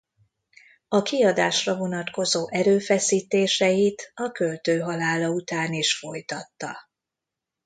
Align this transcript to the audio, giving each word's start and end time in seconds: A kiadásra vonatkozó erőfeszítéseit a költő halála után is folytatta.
A 0.87 1.01
kiadásra 1.01 1.75
vonatkozó 1.75 2.47
erőfeszítéseit 2.49 4.11
a 4.15 4.31
költő 4.31 4.79
halála 4.79 5.29
után 5.29 5.73
is 5.73 5.97
folytatta. 5.97 6.77